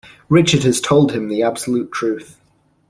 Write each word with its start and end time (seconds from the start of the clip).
Richard 0.29 0.63
has 0.63 0.81
told 0.81 1.11
him 1.11 1.27
the 1.27 1.43
absolute 1.43 1.91
truth. 1.91 2.39